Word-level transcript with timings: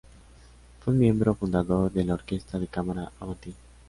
Fue 0.79 0.93
un 0.93 0.99
miembro 0.99 1.35
fundador 1.35 1.91
de 1.93 2.03
la 2.03 2.15
Orquesta 2.15 2.57
de 2.57 2.65
cámara 2.65 3.11
Avanti!. 3.19 3.53